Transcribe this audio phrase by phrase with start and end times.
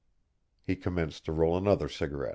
[0.65, 2.29] He commenced to roll another cigarette.